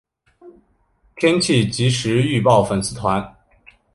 [1.17, 3.23] 天气即时预报粉丝团